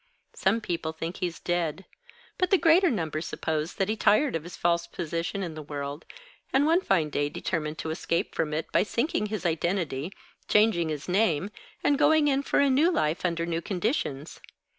Some 0.33 0.61
people 0.61 0.93
think 0.93 1.17
he's 1.17 1.39
dead. 1.39 1.85
But 2.39 2.49
the 2.49 2.57
greater 2.57 2.89
number 2.89 3.21
suppose 3.21 3.75
that 3.75 3.87
he 3.87 3.95
tired 3.95 4.35
of 4.35 4.41
his 4.41 4.57
false 4.57 4.87
position 4.87 5.43
in 5.43 5.53
the 5.53 5.61
world, 5.61 6.05
and 6.51 6.65
one 6.65 6.81
fine 6.81 7.11
day 7.11 7.29
determined 7.29 7.77
to 7.77 7.91
escape 7.91 8.33
from 8.33 8.51
it, 8.51 8.71
by 8.71 8.81
sinking 8.81 9.27
his 9.27 9.45
identity, 9.45 10.11
changing 10.47 10.89
his 10.89 11.07
name, 11.07 11.51
and 11.83 11.99
going 11.99 12.27
in 12.27 12.41
for 12.41 12.59
a 12.59 12.67
new 12.67 12.91
life 12.91 13.23
under 13.23 13.45
new 13.45 13.61
conditions. 13.61 14.41